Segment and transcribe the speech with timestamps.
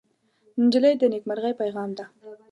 [0.63, 2.05] نجلۍ د نیکمرغۍ پېغام ده.